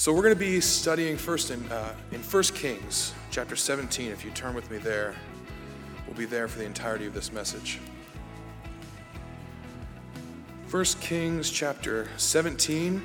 [0.00, 4.12] So we're going to be studying first in, uh, in 1 Kings chapter 17.
[4.12, 5.16] If you turn with me there,
[6.06, 7.80] we'll be there for the entirety of this message.
[10.70, 13.02] 1 Kings chapter 17.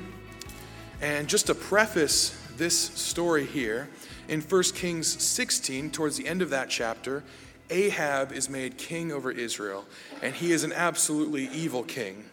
[1.00, 3.88] And just to preface this story here,
[4.28, 7.24] in 1 Kings 16, towards the end of that chapter,
[7.70, 9.84] Ahab is made king over Israel,
[10.22, 12.26] and he is an absolutely evil king.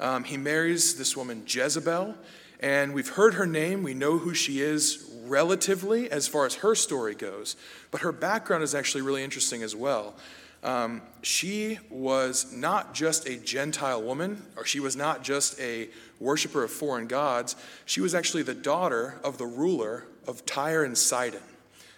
[0.00, 2.14] Um, he marries this woman Jezebel,
[2.58, 6.74] and we've heard her name, we know who she is relatively as far as her
[6.74, 7.54] story goes,
[7.90, 10.14] but her background is actually really interesting as well.
[10.62, 15.88] Um, she was not just a Gentile woman, or she was not just a
[16.18, 17.56] worshiper of foreign gods.
[17.84, 21.42] She was actually the daughter of the ruler of Tyre and Sidon.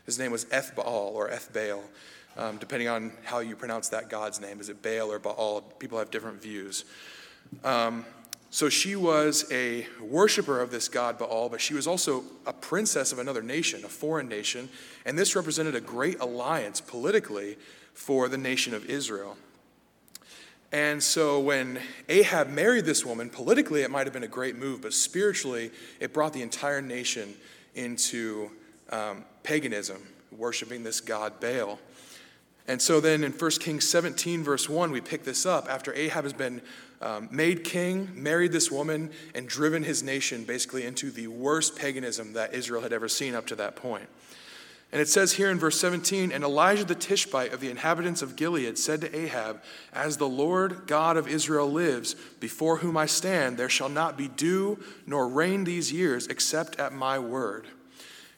[0.06, 1.82] His name was Ethbaal or Ethbaal,
[2.36, 4.60] um, depending on how you pronounce that god's name.
[4.60, 5.60] Is it Baal or Baal?
[5.78, 6.84] People have different views.
[7.64, 8.04] Um,
[8.50, 13.10] so she was a worshiper of this god Baal, but she was also a princess
[13.10, 14.68] of another nation, a foreign nation,
[15.06, 17.56] and this represented a great alliance politically
[17.94, 19.38] for the nation of Israel.
[20.70, 24.82] And so when Ahab married this woman, politically it might have been a great move,
[24.82, 27.34] but spiritually it brought the entire nation
[27.74, 28.50] into
[28.90, 31.78] um, paganism, worshiping this god Baal.
[32.68, 36.24] And so then in 1 Kings 17, verse 1, we pick this up after Ahab
[36.24, 36.62] has been
[37.02, 42.32] um, made king, married this woman, and driven his nation basically into the worst paganism
[42.34, 44.08] that Israel had ever seen up to that point.
[44.92, 48.36] And it says here in verse 17, and Elijah the Tishbite of the inhabitants of
[48.36, 49.62] Gilead said to Ahab,
[49.94, 54.28] As the Lord God of Israel lives, before whom I stand, there shall not be
[54.28, 57.66] dew nor rain these years except at my word.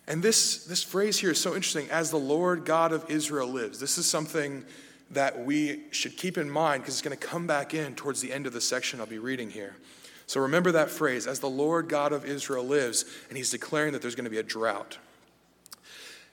[0.07, 3.81] And this, this phrase here is so interesting as the Lord God of Israel lives.
[3.81, 4.65] This is something
[5.15, 8.33] that we should keep in mind because it's going to come back in towards the
[8.33, 9.75] end of the section I'll be reading here.
[10.27, 14.03] So remember that phrase, as the Lord God of Israel lives, and he's declaring that
[14.03, 14.99] there's going to be a drought.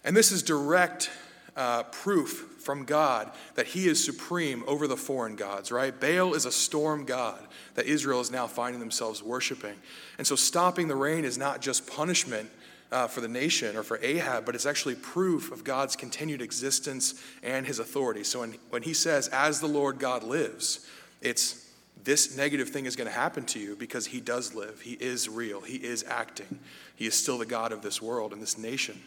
[0.03, 1.11] And this is direct
[1.55, 5.97] uh, proof from God that he is supreme over the foreign gods, right?
[5.97, 9.75] Baal is a storm god that Israel is now finding themselves worshiping.
[10.17, 12.49] And so stopping the rain is not just punishment
[12.91, 17.21] uh, for the nation or for Ahab, but it's actually proof of God's continued existence
[17.41, 18.23] and his authority.
[18.23, 20.85] So when, when he says, as the Lord God lives,
[21.21, 21.69] it's
[22.03, 24.81] this negative thing is going to happen to you because he does live.
[24.81, 25.61] He is real.
[25.61, 26.59] He is acting.
[26.95, 29.01] He is still the God of this world and this nation.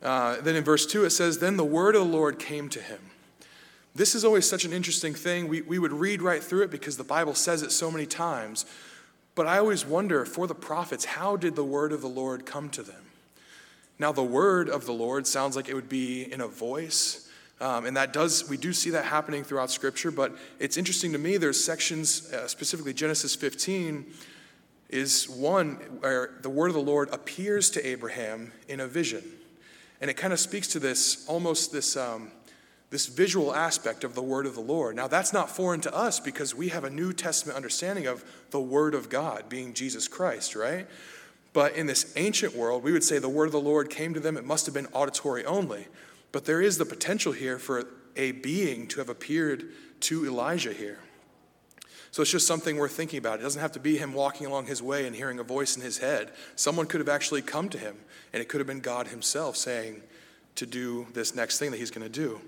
[0.00, 2.80] Uh, then in verse 2, it says, Then the word of the Lord came to
[2.80, 3.00] him.
[3.94, 5.48] This is always such an interesting thing.
[5.48, 8.64] We, we would read right through it because the Bible says it so many times.
[9.38, 12.70] But I always wonder for the prophets, how did the word of the Lord come
[12.70, 13.04] to them?
[13.96, 17.30] Now, the word of the Lord sounds like it would be in a voice.
[17.60, 21.18] Um, and that does, we do see that happening throughout Scripture, but it's interesting to
[21.18, 21.36] me.
[21.36, 24.06] There's sections, uh, specifically Genesis 15,
[24.88, 29.22] is one where the word of the Lord appears to Abraham in a vision.
[30.00, 32.32] And it kind of speaks to this almost this um,
[32.90, 34.96] this visual aspect of the word of the Lord.
[34.96, 38.60] Now, that's not foreign to us because we have a New Testament understanding of the
[38.60, 40.86] word of God being Jesus Christ, right?
[41.52, 44.20] But in this ancient world, we would say the word of the Lord came to
[44.20, 44.36] them.
[44.36, 45.86] It must have been auditory only.
[46.32, 49.70] But there is the potential here for a being to have appeared
[50.00, 50.98] to Elijah here.
[52.10, 53.40] So it's just something worth thinking about.
[53.40, 55.82] It doesn't have to be him walking along his way and hearing a voice in
[55.82, 56.32] his head.
[56.56, 57.96] Someone could have actually come to him,
[58.32, 60.02] and it could have been God himself saying
[60.54, 62.40] to do this next thing that he's going to do.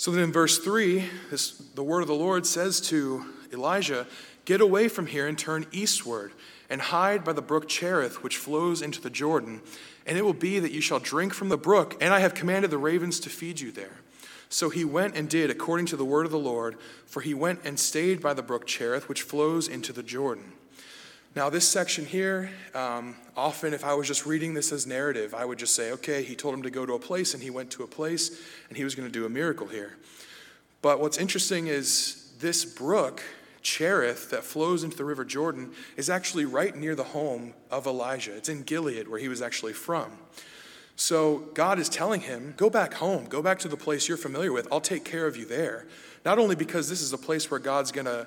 [0.00, 3.22] So then in verse 3, this, the word of the Lord says to
[3.52, 4.06] Elijah,
[4.46, 6.32] Get away from here and turn eastward,
[6.70, 9.60] and hide by the brook Cherith, which flows into the Jordan.
[10.06, 12.70] And it will be that you shall drink from the brook, and I have commanded
[12.70, 14.00] the ravens to feed you there.
[14.48, 17.60] So he went and did according to the word of the Lord, for he went
[17.62, 20.54] and stayed by the brook Cherith, which flows into the Jordan.
[21.36, 25.44] Now, this section here, um, often if I was just reading this as narrative, I
[25.44, 27.70] would just say, okay, he told him to go to a place and he went
[27.72, 29.96] to a place and he was going to do a miracle here.
[30.82, 33.22] But what's interesting is this brook,
[33.62, 38.36] Cherith, that flows into the River Jordan, is actually right near the home of Elijah.
[38.36, 40.10] It's in Gilead, where he was actually from.
[40.96, 44.52] So God is telling him, go back home, go back to the place you're familiar
[44.52, 44.66] with.
[44.72, 45.86] I'll take care of you there.
[46.24, 48.26] Not only because this is a place where God's going to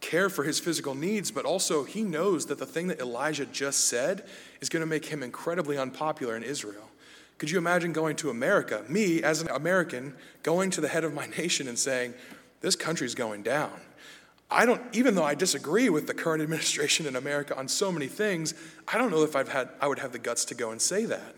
[0.00, 3.88] care for his physical needs, but also he knows that the thing that Elijah just
[3.88, 4.24] said
[4.60, 6.88] is going to make him incredibly unpopular in Israel.
[7.38, 11.14] Could you imagine going to America, me as an American, going to the head of
[11.14, 12.14] my nation and saying,
[12.60, 13.72] This country's going down?
[14.50, 18.06] I don't, even though I disagree with the current administration in America on so many
[18.06, 18.54] things,
[18.86, 21.04] I don't know if I've had, I would have the guts to go and say
[21.04, 21.34] that.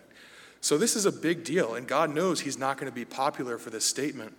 [0.61, 3.59] So this is a big deal, and God knows he's not going to be popular
[3.59, 4.35] for this statement.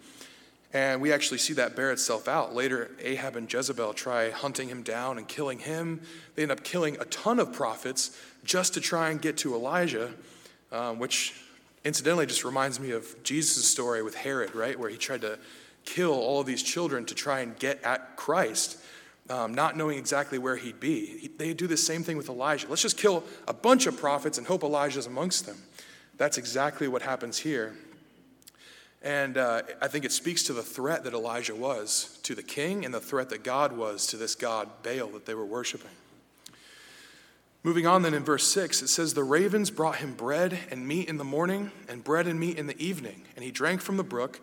[0.73, 2.55] And we actually see that bear itself out.
[2.55, 6.01] Later, Ahab and Jezebel try hunting him down and killing him.
[6.35, 10.11] They end up killing a ton of prophets just to try and get to Elijah,
[10.71, 11.35] um, which
[11.83, 14.79] incidentally just reminds me of Jesus' story with Herod, right?
[14.79, 15.39] Where he tried to
[15.83, 18.77] kill all of these children to try and get at Christ,
[19.29, 21.05] um, not knowing exactly where he'd be.
[21.05, 22.67] He, they do the same thing with Elijah.
[22.69, 25.57] Let's just kill a bunch of prophets and hope Elijah's amongst them.
[26.17, 27.73] That's exactly what happens here.
[29.03, 32.85] And uh, I think it speaks to the threat that Elijah was to the king
[32.85, 35.89] and the threat that God was to this God, Baal, that they were worshiping.
[37.63, 41.07] Moving on, then in verse 6, it says, The ravens brought him bread and meat
[41.07, 44.03] in the morning, and bread and meat in the evening, and he drank from the
[44.03, 44.39] brook.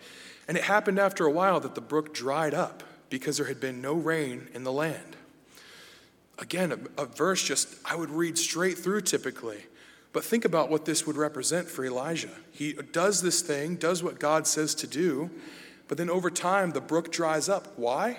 [0.46, 3.82] And it happened after a while that the brook dried up because there had been
[3.82, 5.16] no rain in the land.
[6.38, 9.66] Again, a, a verse just I would read straight through typically.
[10.18, 12.32] But think about what this would represent for Elijah.
[12.50, 15.30] He does this thing, does what God says to do,
[15.86, 17.78] but then over time the brook dries up.
[17.78, 18.16] Why?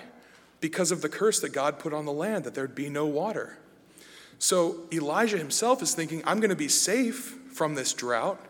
[0.62, 3.58] Because of the curse that God put on the land, that there'd be no water.
[4.38, 8.40] So Elijah himself is thinking, I'm going to be safe from this drought,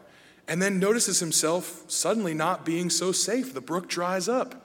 [0.47, 3.53] and then notices himself suddenly not being so safe.
[3.53, 4.65] The brook dries up.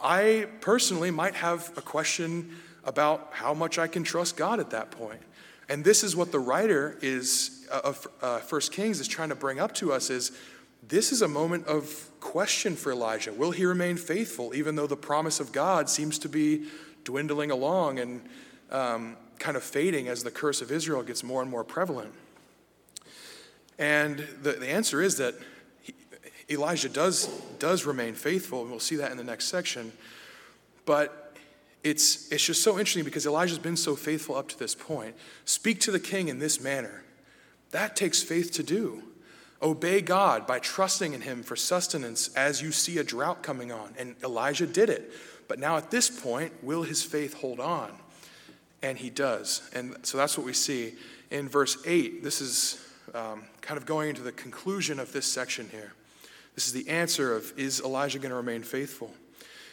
[0.00, 4.90] I personally might have a question about how much I can trust God at that
[4.90, 5.20] point.
[5.68, 9.34] And this is what the writer is uh, of uh, First Kings is trying to
[9.34, 10.32] bring up to us is
[10.86, 13.32] this is a moment of question for Elijah.
[13.32, 16.66] Will he remain faithful even though the promise of God seems to be
[17.04, 18.22] dwindling along and
[18.70, 22.12] um, kind of fading as the curse of Israel gets more and more prevalent?
[23.78, 25.34] And the, the answer is that
[26.48, 27.26] Elijah does,
[27.58, 29.92] does remain faithful, and we'll see that in the next section.
[30.84, 31.25] But
[31.84, 35.14] it's, it's just so interesting because Elijah's been so faithful up to this point.
[35.44, 37.04] Speak to the king in this manner.
[37.70, 39.02] That takes faith to do.
[39.62, 43.94] Obey God by trusting in him for sustenance as you see a drought coming on.
[43.98, 45.12] And Elijah did it.
[45.48, 47.92] But now at this point, will his faith hold on?
[48.82, 49.68] And he does.
[49.74, 50.94] And so that's what we see
[51.30, 52.22] in verse 8.
[52.22, 52.84] This is
[53.14, 55.92] um, kind of going into the conclusion of this section here.
[56.54, 59.12] This is the answer of is Elijah going to remain faithful?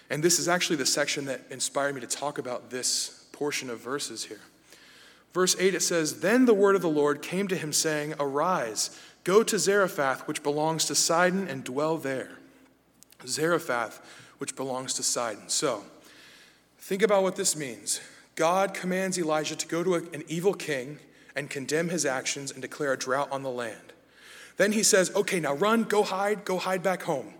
[0.09, 3.79] And this is actually the section that inspired me to talk about this portion of
[3.79, 4.41] verses here.
[5.33, 8.97] Verse 8 it says, Then the word of the Lord came to him, saying, Arise,
[9.23, 12.37] go to Zarephath, which belongs to Sidon, and dwell there.
[13.25, 14.01] Zarephath,
[14.37, 15.49] which belongs to Sidon.
[15.49, 15.83] So,
[16.77, 18.01] think about what this means.
[18.35, 20.99] God commands Elijah to go to an evil king
[21.35, 23.93] and condemn his actions and declare a drought on the land.
[24.57, 27.33] Then he says, Okay, now run, go hide, go hide back home.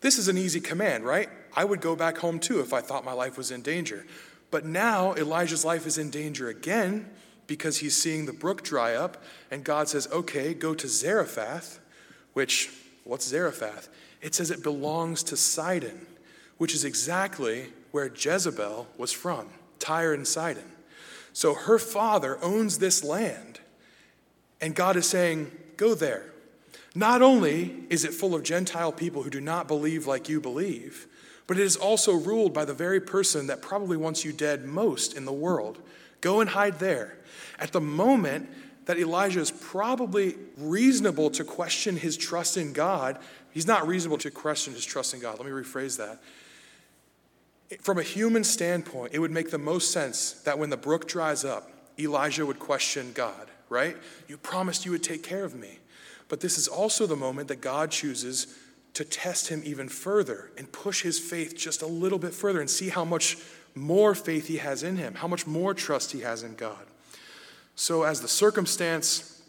[0.00, 1.30] This is an easy command, right?
[1.54, 4.06] I would go back home too if I thought my life was in danger.
[4.50, 7.08] But now Elijah's life is in danger again
[7.46, 11.80] because he's seeing the brook dry up, and God says, okay, go to Zarephath,
[12.32, 12.70] which,
[13.04, 13.88] what's Zarephath?
[14.22, 16.06] It says it belongs to Sidon,
[16.56, 19.48] which is exactly where Jezebel was from,
[19.78, 20.70] Tyre and Sidon.
[21.32, 23.60] So her father owns this land,
[24.60, 26.32] and God is saying, go there.
[26.94, 31.08] Not only is it full of Gentile people who do not believe like you believe,
[31.46, 35.16] but it is also ruled by the very person that probably wants you dead most
[35.16, 35.78] in the world.
[36.20, 37.18] Go and hide there.
[37.58, 38.48] At the moment
[38.86, 43.18] that Elijah is probably reasonable to question his trust in God,
[43.50, 45.38] he's not reasonable to question his trust in God.
[45.38, 46.20] Let me rephrase that.
[47.80, 51.44] From a human standpoint, it would make the most sense that when the brook dries
[51.44, 53.96] up, Elijah would question God, right?
[54.28, 55.78] You promised you would take care of me.
[56.28, 58.58] But this is also the moment that God chooses
[58.94, 62.70] to test him even further and push his faith just a little bit further and
[62.70, 63.36] see how much
[63.74, 66.86] more faith he has in him, how much more trust he has in God.
[67.74, 69.42] So, as the circumstance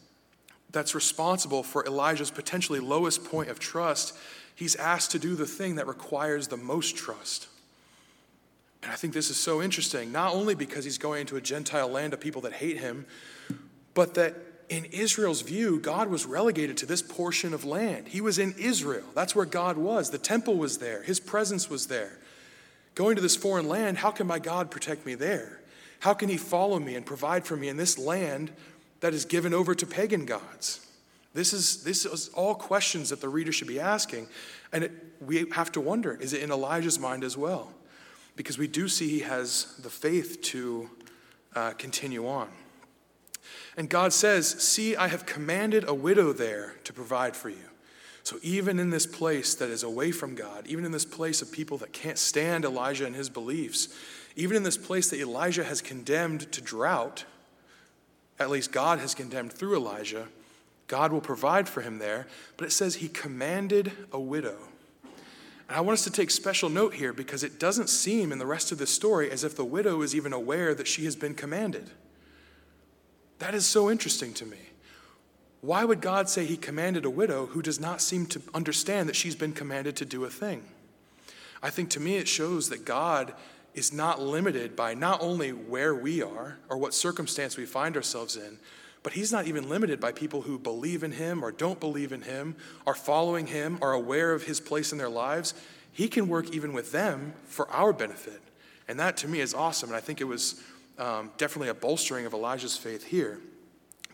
[0.72, 4.18] that's responsible for Elijah's potentially lowest point of trust,
[4.56, 7.48] he's asked to do the thing that requires the most trust.
[8.82, 11.88] And I think this is so interesting, not only because he's going into a Gentile
[11.88, 13.06] land of people that hate him,
[13.94, 14.36] but that
[14.69, 18.07] in Israel's view, God was relegated to this portion of land.
[18.07, 19.05] He was in Israel.
[19.13, 20.10] That's where God was.
[20.10, 22.17] The temple was there, His presence was there.
[22.95, 25.60] Going to this foreign land, how can my God protect me there?
[26.00, 28.51] How can He follow me and provide for me in this land
[29.01, 30.88] that is given over to pagan gods?
[31.34, 34.27] This is, this is all questions that the reader should be asking.
[34.72, 37.74] And it, we have to wonder is it in Elijah's mind as well?
[38.36, 40.89] Because we do see he has the faith to
[41.55, 42.50] uh, continue on.
[43.77, 47.70] And God says, See, I have commanded a widow there to provide for you.
[48.24, 51.51] So even in this place that is away from God, even in this place of
[51.51, 53.96] people that can't stand Elijah and his beliefs,
[54.36, 57.25] even in this place that Elijah has condemned to drought,
[58.39, 60.27] at least God has condemned through Elijah,
[60.88, 62.27] God will provide for him there.
[62.58, 64.58] But it says he commanded a widow.
[65.67, 68.46] And I want us to take special note here because it doesn't seem in the
[68.46, 71.34] rest of this story as if the widow is even aware that she has been
[71.34, 71.89] commanded.
[73.39, 74.58] That is so interesting to me.
[75.62, 79.15] Why would God say he commanded a widow who does not seem to understand that
[79.15, 80.63] she's been commanded to do a thing?
[81.63, 83.34] I think to me it shows that God
[83.74, 88.38] is not limited by not only where we are or what circumstance we find ourselves
[88.38, 88.60] in,
[89.04, 92.22] but he's not even limited by people who believe in him or don't believe in
[92.22, 92.56] him,
[92.88, 95.54] are following him, are aware of his place in their lives.
[95.92, 98.42] He can work even with them for our benefit.
[98.88, 99.89] And that to me is awesome.
[99.89, 100.62] And I think it was
[100.98, 103.40] um, definitely a bolstering of Elijah's faith here.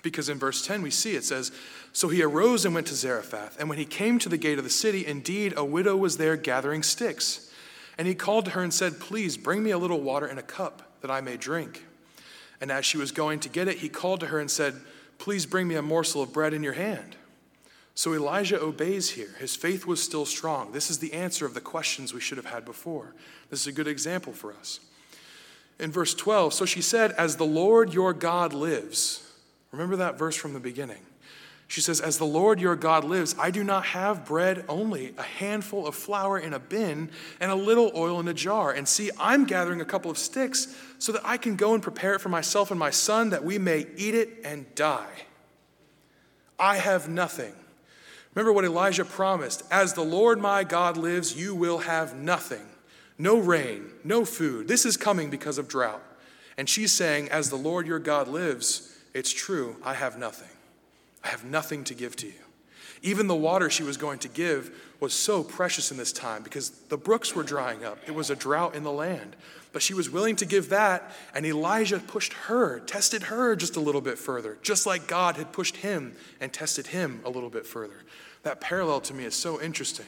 [0.04, 1.52] Because in verse 10, we see it says,
[1.94, 3.60] So he arose and went to Zarephath.
[3.60, 6.36] And when he came to the gate of the city, indeed a widow was there
[6.36, 7.52] gathering sticks.
[7.98, 10.44] And he called to her and said, Please bring me a little water in a
[10.44, 11.86] cup that I may drink.
[12.60, 14.76] And as she was going to get it, he called to her and said,
[15.18, 17.16] Please bring me a morsel of bread in your hand.
[17.94, 19.36] So Elijah obeys here.
[19.40, 20.72] His faith was still strong.
[20.72, 23.14] This is the answer of the questions we should have had before.
[23.50, 24.80] This is a good example for us.
[25.82, 29.28] In verse 12, so she said, As the Lord your God lives.
[29.72, 31.02] Remember that verse from the beginning.
[31.68, 35.24] She says, As the Lord your God lives, I do not have bread only, a
[35.24, 37.10] handful of flour in a bin,
[37.40, 38.72] and a little oil in a jar.
[38.72, 42.14] And see, I'm gathering a couple of sticks so that I can go and prepare
[42.14, 45.24] it for myself and my son that we may eat it and die.
[46.60, 47.54] I have nothing.
[48.36, 52.68] Remember what Elijah promised As the Lord my God lives, you will have nothing.
[53.22, 54.68] No rain, no food.
[54.68, 56.01] This is coming because of drought.
[56.58, 60.50] And she's saying, As the Lord your God lives, it's true, I have nothing.
[61.24, 62.34] I have nothing to give to you.
[63.04, 66.72] Even the water she was going to give was so precious in this time because
[66.90, 68.00] the brooks were drying up.
[68.08, 69.36] It was a drought in the land.
[69.72, 73.80] But she was willing to give that, and Elijah pushed her, tested her just a
[73.80, 77.68] little bit further, just like God had pushed him and tested him a little bit
[77.68, 78.01] further.
[78.42, 80.08] That parallel to me is so interesting.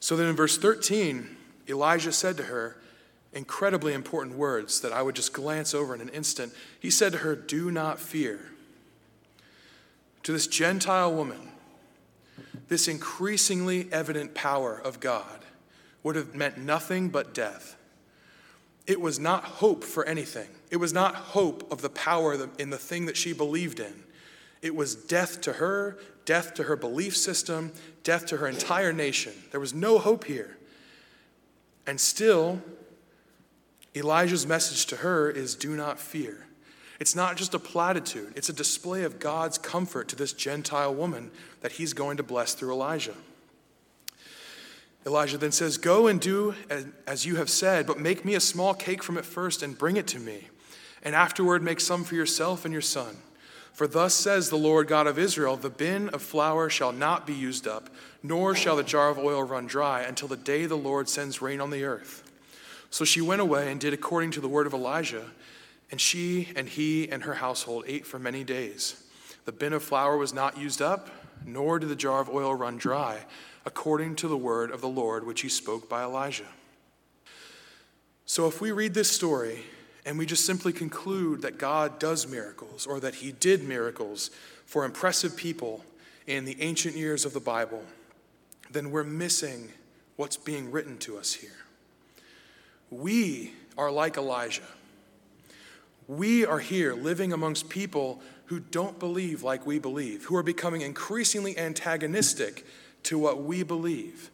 [0.00, 1.36] So then in verse 13,
[1.68, 2.76] Elijah said to her,
[3.32, 6.52] incredibly important words that I would just glance over in an instant.
[6.80, 8.40] He said to her, Do not fear
[10.22, 11.52] to this Gentile woman,
[12.68, 15.40] this increasingly evident power of God
[16.02, 17.76] would have meant nothing but death.
[18.86, 20.48] It was not hope for anything.
[20.70, 24.04] It was not hope of the power in the thing that she believed in.
[24.62, 27.72] It was death to her, death to her belief system,
[28.04, 29.32] death to her entire nation.
[29.50, 30.58] There was no hope here.
[31.86, 32.60] And still,
[33.96, 36.46] Elijah's message to her is do not fear.
[37.00, 41.30] It's not just a platitude, it's a display of God's comfort to this Gentile woman
[41.62, 43.14] that he's going to bless through Elijah.
[45.06, 46.54] Elijah then says, Go and do
[47.06, 49.96] as you have said, but make me a small cake from it first and bring
[49.96, 50.48] it to me,
[51.02, 53.16] and afterward make some for yourself and your son.
[53.78, 57.32] For thus says the Lord God of Israel The bin of flour shall not be
[57.32, 57.88] used up,
[58.24, 61.60] nor shall the jar of oil run dry, until the day the Lord sends rain
[61.60, 62.28] on the earth.
[62.90, 65.26] So she went away and did according to the word of Elijah.
[65.92, 69.00] And she and he and her household ate for many days.
[69.44, 71.08] The bin of flour was not used up,
[71.46, 73.26] nor did the jar of oil run dry,
[73.64, 76.48] according to the word of the Lord which he spoke by Elijah.
[78.26, 79.62] So if we read this story
[80.08, 84.30] and we just simply conclude that God does miracles or that he did miracles
[84.64, 85.84] for impressive people
[86.26, 87.82] in the ancient years of the Bible,
[88.70, 89.68] then we're missing
[90.16, 91.50] what's being written to us here.
[92.88, 94.62] We are like Elijah.
[96.06, 100.80] We are here living amongst people who don't believe like we believe, who are becoming
[100.80, 102.64] increasingly antagonistic
[103.02, 104.30] to what we believe.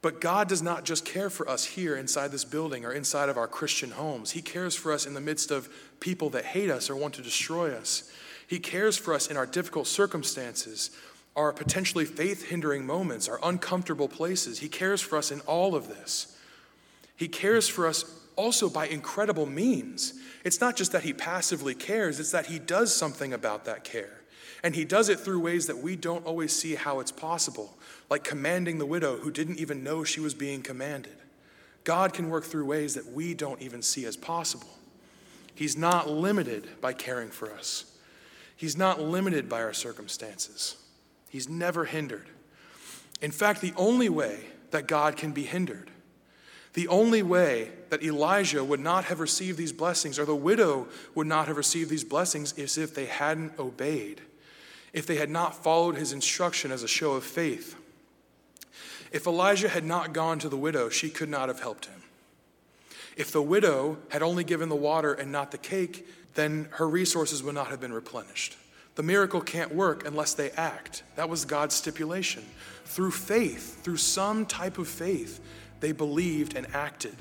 [0.00, 3.36] But God does not just care for us here inside this building or inside of
[3.36, 4.30] our Christian homes.
[4.30, 7.22] He cares for us in the midst of people that hate us or want to
[7.22, 8.10] destroy us.
[8.46, 10.90] He cares for us in our difficult circumstances,
[11.34, 14.60] our potentially faith hindering moments, our uncomfortable places.
[14.60, 16.36] He cares for us in all of this.
[17.16, 18.04] He cares for us
[18.36, 20.14] also by incredible means.
[20.44, 24.17] It's not just that he passively cares, it's that he does something about that care.
[24.62, 27.76] And he does it through ways that we don't always see how it's possible,
[28.10, 31.16] like commanding the widow who didn't even know she was being commanded.
[31.84, 34.68] God can work through ways that we don't even see as possible.
[35.54, 37.84] He's not limited by caring for us,
[38.56, 40.76] He's not limited by our circumstances.
[41.30, 42.26] He's never hindered.
[43.20, 45.90] In fact, the only way that God can be hindered
[46.78, 51.26] the only way that Elijah would not have received these blessings, or the widow would
[51.26, 54.20] not have received these blessings, is if they hadn't obeyed,
[54.92, 57.76] if they had not followed his instruction as a show of faith.
[59.12, 62.02] If Elijah had not gone to the widow, she could not have helped him.
[63.16, 67.42] If the widow had only given the water and not the cake, then her resources
[67.42, 68.56] would not have been replenished.
[68.98, 71.04] the miracle can't work unless they act.
[71.14, 72.44] That was God's stipulation.
[72.84, 75.38] Through faith, through some type of faith,
[75.78, 77.14] they believed and acted.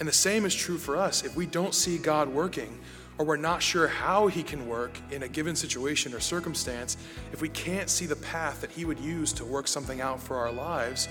[0.00, 1.22] And the same is true for us.
[1.22, 2.80] If we don't see God working,
[3.18, 6.96] or we're not sure how He can work in a given situation or circumstance,
[7.32, 10.36] if we can't see the path that He would use to work something out for
[10.36, 11.08] our lives,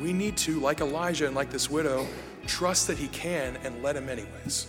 [0.00, 2.06] we need to, like Elijah and like this widow,
[2.46, 4.66] trust that He can and let Him anyways.